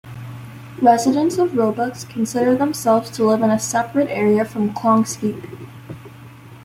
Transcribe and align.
Residents 0.81 1.37
of 1.37 1.55
Roebuck 1.55 1.93
consider 2.09 2.55
themselves 2.55 3.11
to 3.11 3.23
live 3.25 3.43
in 3.43 3.51
a 3.51 3.59
separate 3.59 4.09
area 4.09 4.43
from 4.43 4.73
Clonskeagh. 4.73 5.67